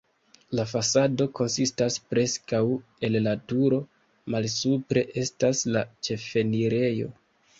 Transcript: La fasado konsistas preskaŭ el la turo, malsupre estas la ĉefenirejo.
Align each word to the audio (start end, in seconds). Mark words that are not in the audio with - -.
La 0.59 0.63
fasado 0.69 1.25
konsistas 1.39 1.97
preskaŭ 2.13 2.61
el 3.09 3.19
la 3.27 3.33
turo, 3.53 3.79
malsupre 4.35 5.05
estas 5.25 5.61
la 5.77 5.87
ĉefenirejo. 6.09 7.13